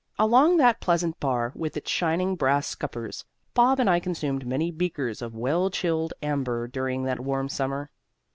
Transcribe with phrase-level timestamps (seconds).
[0.17, 5.21] Along that pleasant bar, with its shining brass scuppers, Bob and I consumed many beakers
[5.21, 7.91] of well chilled amber during that warm summer.